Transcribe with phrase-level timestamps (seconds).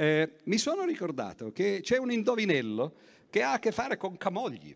[0.00, 2.94] eh, mi sono ricordato che c'è un indovinello
[3.28, 4.74] che ha a che fare con Camogli.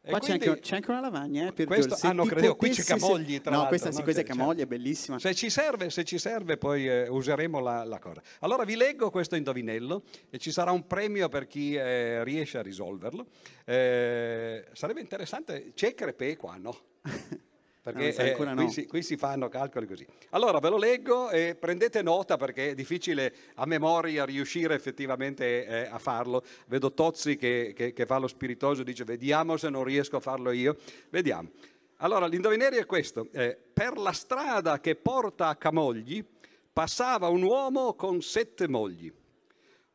[0.00, 2.84] Qua c'è, anche, c'è anche una lavagna, eh, per Questo- ah, no, credevo, qui c'è
[2.84, 4.02] Camogli, tra No, l'altro, questa, sì, no?
[4.04, 5.18] questa è Camogli, è bellissima.
[5.18, 8.22] Se ci serve, se ci serve poi eh, useremo la, la cosa.
[8.40, 12.62] Allora vi leggo questo indovinello e ci sarà un premio per chi eh, riesce a
[12.62, 13.26] risolverlo.
[13.64, 16.78] Eh, sarebbe interessante, c'è Crepè qua, no?
[17.86, 18.68] Perché sa eh, qui, no.
[18.68, 20.04] si, qui si fanno calcoli così.
[20.30, 25.88] Allora ve lo leggo e prendete nota perché è difficile a memoria riuscire effettivamente eh,
[25.88, 26.42] a farlo.
[26.66, 30.20] Vedo Tozzi che, che- che fa lo spiritoso e dice vediamo se non riesco a
[30.20, 30.78] farlo io.
[31.10, 31.50] Vediamo.
[31.98, 33.28] Allora l'indovinello è questo.
[33.30, 36.24] Eh, per la strada che porta a Camogli
[36.72, 39.12] passava un uomo con sette mogli.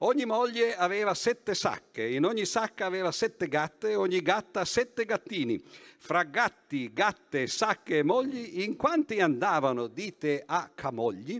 [0.03, 5.61] Ogni moglie aveva sette sacche, in ogni sacca aveva sette gatte, ogni gatta sette gattini.
[5.99, 11.39] Fra gatti, gatte, sacche e mogli, in quanti andavano, dite, a Camogli?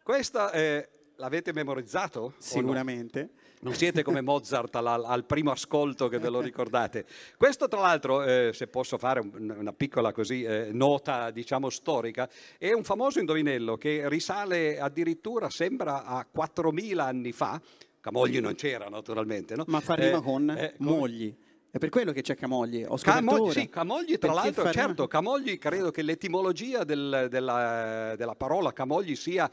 [0.00, 2.34] Questa eh, l'avete memorizzato?
[2.38, 3.30] Sicuramente.
[3.62, 7.04] Non siete come Mozart al, al primo ascolto che ve lo ricordate.
[7.36, 12.30] Questo tra l'altro, eh, se posso fare un- una piccola così, eh, nota diciamo storica,
[12.56, 17.60] è un famoso indovinello che risale addirittura, sembra, a 4.000 anni fa.
[18.00, 19.64] Camogli non c'era naturalmente, no?
[19.66, 21.34] Ma fa rima Eh, con eh, mogli.
[21.70, 22.84] È per quello che c'è Camogli.
[22.86, 28.14] Ho Camogli, sì, Camogli tra l'altro, fa rima- certo, Camogli credo che l'etimologia del- della,
[28.16, 29.50] della parola Camogli sia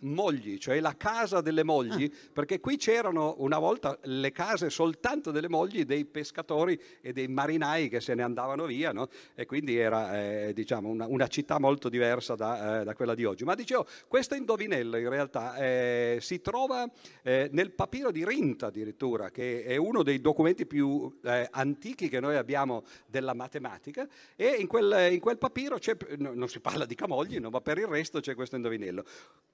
[0.00, 2.30] Camogli, cioè la casa delle mogli, Ah.
[2.32, 7.88] perché qui c'erano una volta le case soltanto delle mogli dei pescatori e dei marinai
[7.88, 9.08] che se ne andavano via, no?
[9.34, 13.24] e quindi era eh, diciamo una, una città molto diversa da, eh, da quella di
[13.24, 13.44] oggi.
[13.44, 16.88] Ma dicevo, questo indovinello in realtà eh, si trova
[17.22, 22.20] eh, nel papiro di Rinta addirittura, che è uno dei documenti più eh, antichi che
[22.20, 25.78] noi abbiamo della matematica, e in quel, in quel papiro
[26.18, 29.04] no, non si parla di Camogli, no, ma per il resto c'è questo indovinello.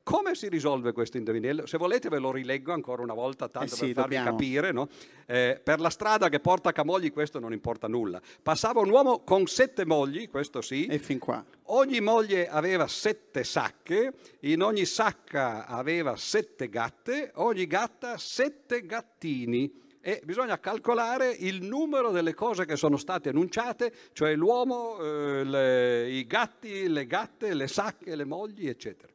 [0.03, 1.66] Come si risolve questo indovinello?
[1.66, 4.30] Se volete ve lo rileggo ancora una volta, tanto Eh sì, per farvi dobbiamo.
[4.36, 4.72] capire.
[4.72, 4.88] no?
[5.27, 8.20] Eh, per la strada che porta a Camogli questo non importa nulla.
[8.42, 11.44] Passava un uomo con sette mogli, questo sì, E fin qua.
[11.66, 19.81] Ogni moglie aveva sette sacche, in ogni sacca aveva sette gatte, ogni gatta sette gattini.
[20.04, 26.10] E bisogna calcolare il numero delle cose che sono state enunciate, cioè l'uomo, eh, le-
[26.10, 29.12] i gatti, le gatte, le sacche, le mogli, eccetera.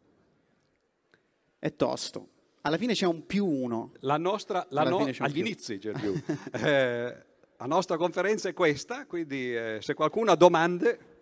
[1.60, 2.28] È tosto.
[2.62, 3.92] Alla fine c'è un più uno.
[4.02, 5.42] La nostra, la no- un agli più.
[5.42, 5.92] inizi più.
[6.54, 7.26] Eh,
[7.60, 11.16] la nostra conferenza è questa, quindi eh, se qualcuno ha domande...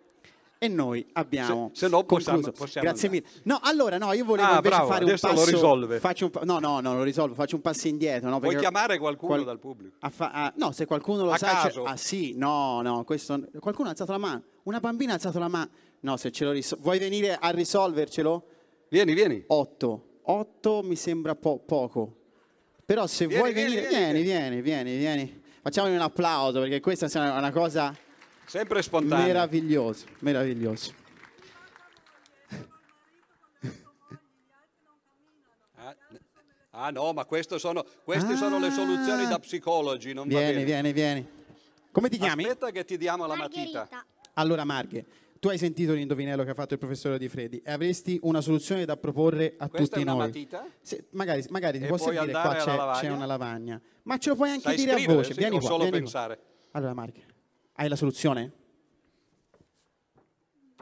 [0.58, 2.58] E noi abbiamo Se- se no possiamo- concluso.
[2.64, 3.26] possiamo Grazie andare.
[3.30, 3.42] mille.
[3.44, 5.98] No, allora no, io volevo Ah, invece bravo, fare un adesso lo passo risolve.
[6.00, 9.32] faccio un no, no, no, lo risolvo, faccio un passo indietro, no, Puoi chiamare qualcuno
[9.32, 9.96] qual- dal pubblico?
[10.00, 11.84] a fa- a- no, se qualcuno lo A sa, caso?
[11.84, 14.42] ah sì, no, no, questo qualcuno ha alzato la mano.
[14.62, 15.68] Una bambina ha alzato la mano.
[16.00, 18.46] No, se ce lo risol- vuoi venire a risolvercelo?
[18.88, 19.44] Vieni, vieni.
[19.48, 20.04] 8.
[20.28, 22.16] 8 mi sembra po- poco.
[22.84, 24.22] Però se Vieni, vuoi vieni, venire, vieni.
[24.22, 25.42] vieni, vieni, vieni, vieni.
[25.62, 27.94] Facciamogli un applauso perché questa è una cosa
[28.46, 29.26] Sempre spontaneo.
[29.26, 30.92] meravigliosa, meravigliosa.
[35.76, 35.94] Ah,
[36.70, 37.24] Ah no, ma
[37.58, 40.64] sono, queste sono le soluzioni da psicologi, non va Vieni, bene.
[40.64, 41.28] vieni, vieni.
[41.90, 42.44] Come ti chiami?
[42.44, 43.78] Aspetta che ti diamo la matita.
[43.88, 44.04] Margherita.
[44.34, 45.04] Allora, Marghe,
[45.46, 48.84] tu hai sentito l'indovinello che ha fatto il professore Di Fredi e avresti una soluzione
[48.84, 50.26] da proporre a Questa tutti è una noi.
[50.26, 50.66] matita?
[50.80, 53.80] Se- magari, magari ti E può puoi servire, qua c'è, c'è una lavagna.
[54.02, 55.32] Ma ce lo puoi anche Sai dire a voce.
[55.34, 55.98] sì, vieni qua, solo vieni qua.
[56.00, 56.38] pensare?
[56.72, 57.24] Allora, Marghe,
[57.74, 58.52] hai la soluzione?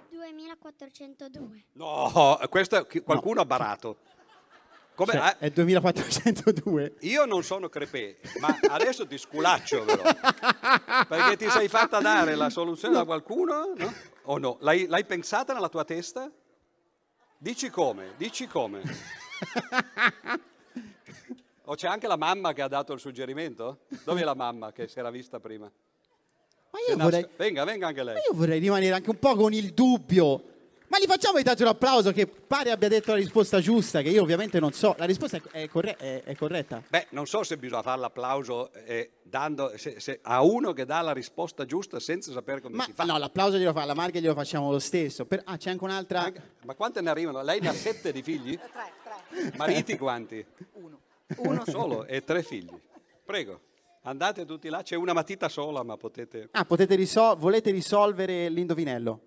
[0.09, 1.65] 2402.
[1.73, 3.99] No, questo qualcuno ha barato.
[4.95, 6.95] Come, Cioè, ah, è 2402.
[7.01, 10.03] io non sono crepè, ma adesso ti sculaccio però.
[11.07, 13.73] Perché ti sei fatta dare la soluzione da qualcuno?
[13.77, 13.93] No?
[14.25, 14.57] O no?
[14.61, 16.31] L'hai, l'hai pensata nella tua testa?
[17.39, 18.83] Dici come, dici come.
[21.67, 23.87] O c'è anche la mamma che ha dato il suggerimento?
[24.05, 25.65] Dove è la mamma che si era vista prima?
[25.65, 28.15] Ma io vorrei, Venga, venga anche lei.
[28.15, 30.54] ma io vorrei rimanere anche un po' con il dubbio.
[30.95, 34.23] Ma gli facciamo intanto un applauso che pare abbia detto la risposta giusta, che io
[34.23, 34.95] ovviamente non so.
[34.97, 36.85] La risposta è, corre- è- è corretta.
[36.87, 41.01] Beh, non so se bisogna fare l'applauso eh, dando, se- se- a uno che dà
[41.01, 43.03] la risposta giusta senza sapere come Ma si fa.
[43.03, 45.27] no, l'applauso glielo fa, la Marghe glielo facciamo lo stesso.
[45.27, 46.21] Per- ah, c'è anche un'altra.
[46.27, 47.43] Anche- Ma quante ne arrivano?
[47.43, 48.57] Lei ne ha sette di figli?
[48.57, 48.69] Tre,
[49.03, 49.53] tre.
[49.57, 50.47] Mariti quanti?
[50.75, 51.01] Uno.
[51.39, 52.71] Uno solo e tre figli.
[53.25, 53.61] Prego,
[54.03, 56.51] andate tutti là, c'è una matita sola, ma potete...
[56.53, 59.23] Ah, potete risol- volete risolvere l'indovinello?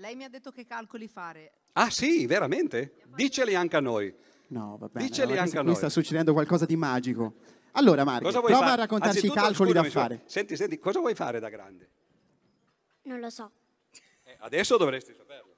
[0.00, 1.52] Lei mi ha detto che calcoli fare.
[1.74, 2.94] Ah sì, veramente?
[3.14, 4.12] Diceli anche a noi.
[4.48, 5.04] No, va bene.
[5.06, 5.76] Diceli allora, anche a qui noi.
[5.76, 7.34] sta succedendo qualcosa di magico.
[7.72, 8.70] Allora, vuoi prova fare?
[8.70, 10.00] a raccontarci i Anzitutto, calcoli da scusami, scusa.
[10.16, 10.22] fare.
[10.24, 11.88] Senti, senti, cosa vuoi fare da grande?
[13.02, 13.50] Non lo so.
[14.24, 15.54] Eh, adesso dovresti saperlo.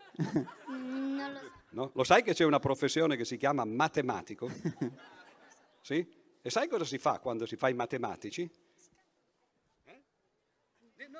[0.73, 1.51] Mm, Non lo so.
[1.71, 1.91] No?
[1.95, 4.51] Lo sai che c'è una professione che si chiama matematico?
[5.85, 6.05] Sì?
[6.43, 8.49] E sai cosa si fa quando si fa i matematici?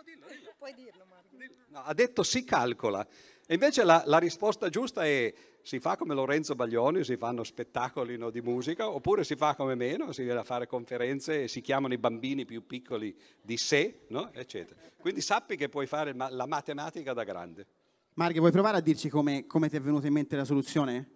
[0.59, 1.37] Puoi dirlo, Marco.
[1.69, 3.07] No, ha detto si calcola.
[3.47, 5.33] E invece la, la risposta giusta è
[5.63, 9.75] si fa come Lorenzo Baglioni, si fanno spettacoli no, di musica, oppure si fa come
[9.75, 14.01] meno, si viene a fare conferenze e si chiamano i bambini più piccoli di sé,
[14.09, 14.33] no?
[14.33, 14.81] eccetera.
[14.99, 17.67] Quindi sappi che puoi fare ma- la matematica da grande.
[18.15, 21.11] Marghe, vuoi provare a dirci come, come ti è venuta in mente la soluzione?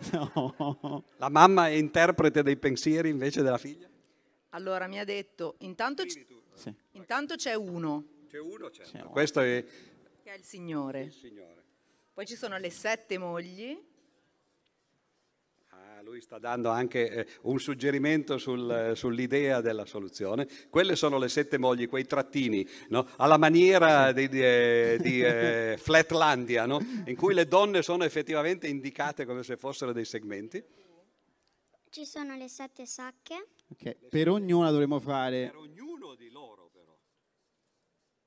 [0.12, 1.02] No.
[1.16, 3.88] La mamma è interprete dei pensieri invece della figlia?
[4.50, 6.24] Allora mi ha detto, intanto, c-
[6.54, 6.72] Sì.
[6.92, 8.82] intanto c'è uno, C'è uno, c'è.
[8.82, 9.10] C'è uno.
[9.10, 9.64] Questo è
[10.22, 11.02] che è il Signore.
[11.02, 11.62] il Signore.
[12.12, 13.78] Poi ci sono le sette mogli.
[15.68, 20.48] Ah, lui sta dando anche eh, un suggerimento sul, eh, sull'idea della soluzione.
[20.70, 23.06] Quelle sono le sette mogli, quei trattini, no?
[23.16, 26.80] alla maniera di, di, eh, di, eh, Flatlandia, no?
[27.04, 30.64] in cui le donne sono effettivamente indicate come se fossero dei segmenti.
[31.90, 33.48] Ci sono le sette sacche.
[33.68, 36.96] Ok, Per ognuna dovremo fare, ognuno di loro però.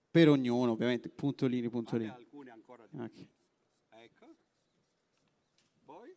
[0.10, 2.10] per ognuno ovviamente, puntolini, puntolini.
[2.10, 3.28] Alcune ancora di Ok.
[3.90, 4.36] Ecco.
[5.86, 6.16] Poi?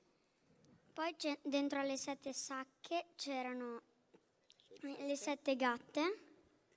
[0.92, 3.82] Poi c'è- dentro alle sette sacche c'erano
[4.80, 6.00] le sette gatte.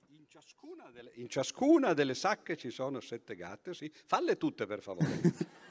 [0.08, 3.90] In ciascuna, delle, in ciascuna delle sacche ci sono sette gatte, sì.
[4.06, 5.20] Falle tutte per favore.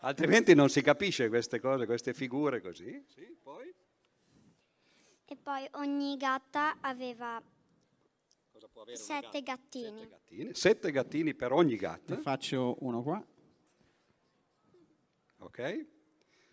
[0.00, 3.04] Altrimenti non si capisce queste cose, queste figure così.
[3.06, 3.74] Sì, poi?
[5.24, 7.42] E poi ogni gatta aveva
[8.50, 10.00] Cosa può avere una sette gattini.
[10.00, 10.54] Sette gattini.
[10.54, 12.14] Sette gattini per ogni gatta.
[12.14, 13.24] Ne faccio uno qua.
[15.38, 15.86] Ok?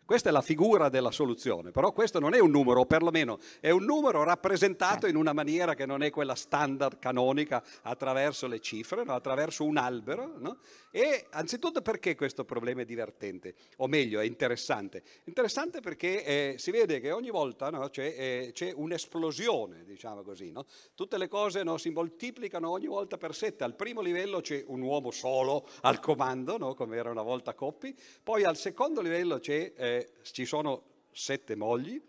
[0.06, 3.72] Questa è la figura della soluzione, però questo non è un numero, o perlomeno è
[3.72, 9.04] un numero rappresentato in una maniera che non è quella standard canonica attraverso le cifre,
[9.04, 9.16] no?
[9.16, 10.36] attraverso un albero.
[10.38, 10.57] no?
[10.92, 15.02] E anzitutto perché questo problema è divertente, o meglio è interessante?
[15.24, 20.51] Interessante perché eh, si vede che ogni volta no, c'è, eh, c'è un'esplosione, diciamo così.
[20.51, 20.66] no?
[20.94, 23.63] Tutte le cose no, si moltiplicano ogni volta per sette.
[23.63, 26.75] Al primo livello c'è un uomo solo al comando, no?
[26.75, 32.01] come era una volta Coppi, poi al secondo livello c'è, eh, ci sono sette mogli,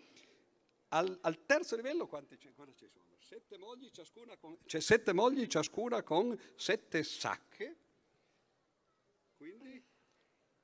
[0.89, 3.05] al, al terzo livello quanti ci, cosa ci sono?
[3.19, 7.77] Sette mogli, ciascuna con, c'è sette mogli ciascuna con sette sacche.
[9.37, 9.85] Quindi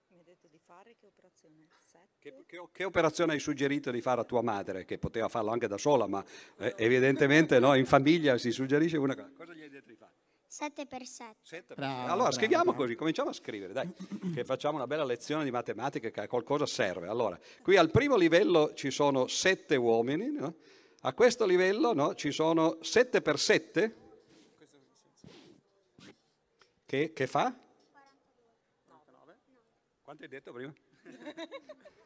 [0.09, 1.67] Mi ha detto di fare che operazione?
[1.79, 2.07] Sette.
[2.21, 4.85] che, che- che operazione hai suggerito di fare a tua madre?
[4.85, 6.25] Che poteva farlo anche da sola, ma
[6.59, 9.31] eh, evidentemente no, in famiglia si suggerisce una cosa.
[9.37, 10.13] Cosa gli hai detto di fare?
[10.53, 11.39] Sette per sette.
[11.41, 12.79] Sette Bravo, allora bravo, scriviamo bravo.
[12.81, 13.91] così, cominciamo a scrivere, dai,
[14.35, 17.09] che facciamo una bella lezione di matematica che a qualcosa serve.
[17.09, 20.57] Allora, qui al primo livello ci sono sette uomini, no?
[21.01, 23.97] a questo livello no, ci sono sette per sette,
[26.85, 27.59] che, che fa?
[30.03, 30.75] Quanto hai detto prima?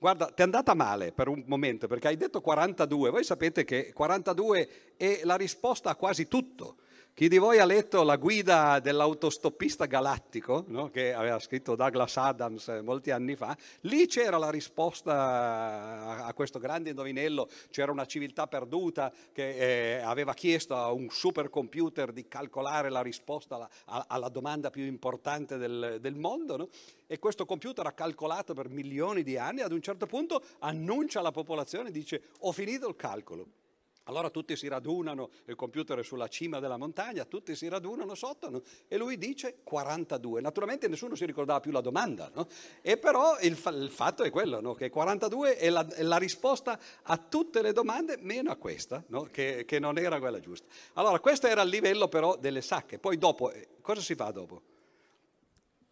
[0.00, 3.10] Guarda, ti è andata male per un momento perché hai detto 42.
[3.10, 6.76] Voi sapete che 42 è la risposta a quasi tutto.
[7.12, 10.88] Chi di voi ha letto la guida dell'autostoppista galattico, no?
[10.88, 16.58] che aveva scritto Douglas Adams eh, molti anni fa, lì c'era la risposta a- questo
[16.58, 22.88] grande indovinello, c'era una civiltà perduta che eh, aveva chiesto a un supercomputer di calcolare
[22.88, 26.68] la risposta alla, alla domanda più importante del, del mondo, no?
[27.06, 31.32] e questo computer ha calcolato per milioni di anni, ad un certo punto annuncia alla
[31.32, 33.59] popolazione, dice ho finito il calcolo.
[34.04, 38.62] Allora tutti si radunano, il computer è sulla cima della montagna, tutti si radunano sotto
[38.88, 40.40] e lui dice 42.
[40.40, 42.48] Naturalmente nessuno si ricordava più la domanda, no?
[42.80, 44.74] e però il, fa- il fatto è quello, no?
[44.74, 49.28] che 42 è la, è la risposta a tutte le domande meno a questa, no?
[49.30, 50.66] che, che non era quella giusta.
[50.94, 54.62] Allora questo era il livello però delle sacche, poi dopo, eh, cosa si fa dopo?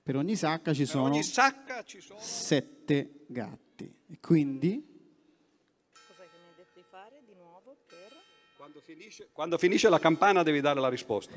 [0.02, 2.18] Per ogni sacca ci Per sono ogni sacca ci sono...
[2.20, 3.94] sette gatti.
[4.20, 4.97] Quindi
[8.68, 11.32] Quando finisce, quando finisce la campana devi dare la risposta.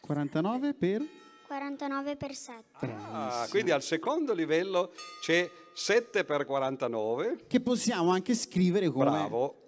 [0.00, 1.02] 49 per
[1.46, 2.64] 49 per 7.
[3.12, 7.44] Ah, quindi al secondo livello c'è 7 per 49.
[7.46, 9.66] che possiamo anche scrivere come Bravo.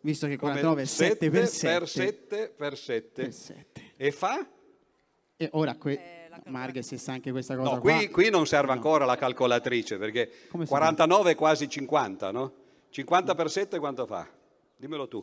[0.00, 3.22] visto che Come 49 è 7 per 7 per 7 per 7.
[3.22, 3.92] per 7.
[3.96, 4.44] E fa?
[5.36, 7.94] E ora que- Eh, Marghe se sa anche questa cosa No, qua.
[7.96, 12.54] qui, qui non serve ancora la calcolatrice perché Come si 49 è quasi 50, no?
[12.94, 14.24] 50 per 7 quanto fa?
[14.76, 15.20] Dimmelo tu.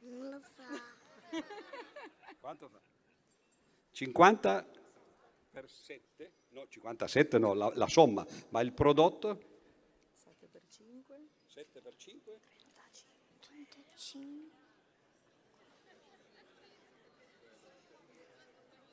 [0.00, 1.42] Non lo fa.
[2.38, 2.78] Quanto fa?
[3.92, 4.66] 50
[5.52, 6.32] per 7?
[6.50, 9.40] No, 57 no, la, la somma, ma il prodotto?
[10.12, 11.28] 7 per 5.
[11.46, 12.40] 7 per 5?
[13.40, 14.61] 35.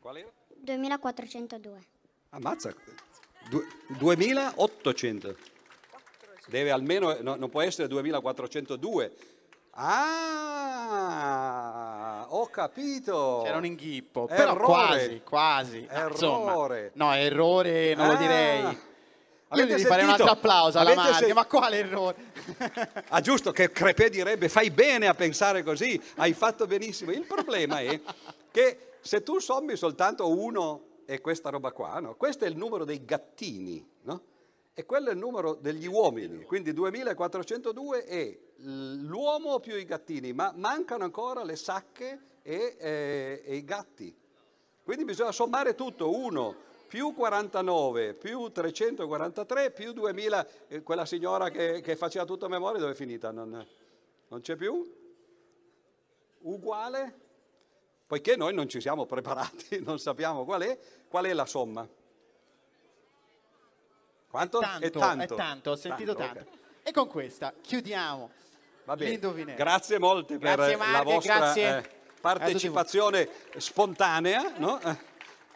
[0.00, 0.32] Qual era?
[0.56, 1.86] 2402.
[2.30, 2.74] Ammazza.
[3.50, 3.62] Du-
[3.98, 5.36] 2800.
[6.46, 9.16] Deve almeno, no, non può essere 2402.
[9.72, 11.67] Ah,
[12.28, 13.42] ho capito.
[13.44, 14.64] C'era un inghippo, però Errore.
[14.64, 15.86] quasi, quasi.
[15.90, 16.90] Ah, insomma, Errore.
[16.94, 18.16] no, errore non lo Ah.
[18.16, 18.60] direi.
[18.60, 18.76] Io
[19.62, 22.16] Avete devi fare un altro applauso alla Avete Marti, ma quale errore?
[23.08, 27.12] Ah, giusto, che Crepè direbbe fai bene a pensare così, hai fatto benissimo.
[27.12, 27.98] Il problema è
[28.50, 32.14] che se tu sommi soltanto uno e questa roba qua, no?
[32.16, 34.20] questo è il numero dei gattini, no?
[34.74, 40.52] E quello è il numero degli uomini, quindi 2402 è l'uomo più i gattini, ma
[40.54, 44.16] mancano ancora le sacche e, eh, e i gatti.
[44.82, 51.82] Quindi bisogna sommare tutto, 1 più 49 più 343 più 2000, eh, quella signora che,
[51.82, 53.30] che faceva tutto a memoria dove è finita?
[53.30, 53.66] Non,
[54.28, 54.96] non c'è più?
[56.40, 57.26] Uguale?
[58.06, 61.86] Poiché noi non ci siamo preparati, non sappiamo qual è, qual è la somma?
[64.30, 64.58] Quanto?
[64.58, 65.34] Tanto, è tanto.
[65.34, 66.40] è tanto, ho sentito tanto.
[66.40, 66.46] ok.
[66.82, 68.30] E con questa chiudiamo
[68.88, 69.54] Va bene.
[69.54, 71.90] Grazie molte per Grazie, la Marghe, vostra grazie eh,
[72.22, 73.28] partecipazione
[73.58, 74.80] spontanea no?
[74.80, 74.96] Eh,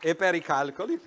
[0.01, 1.01] e per i calcoli.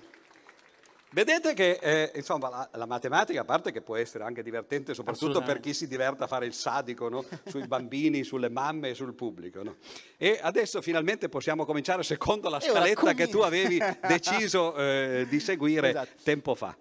[1.10, 5.40] Vedete che eh, insomma, la, la matematica, a parte che può essere anche divertente, soprattutto
[5.40, 7.24] per chi si diverte a fare il sadico no?
[7.46, 9.62] sui bambini, sulle mamme e sul pubblico.
[9.62, 9.76] no?
[10.18, 15.90] E adesso finalmente possiamo cominciare secondo la scaletta che tu avevi deciso eh, di seguire
[15.96, 16.22] Esatto.
[16.24, 16.74] tempo fa.